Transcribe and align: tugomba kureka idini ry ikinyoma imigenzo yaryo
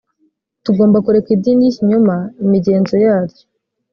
tugomba 0.63 0.97
kureka 1.05 1.29
idini 1.35 1.61
ry 1.63 1.69
ikinyoma 1.71 2.15
imigenzo 2.43 2.95
yaryo 3.05 3.43